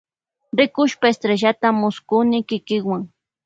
Rikushpa 0.57 1.05
estrellata 1.13 1.67
mullkuni 1.79 2.37
kikiwa. 2.49 2.97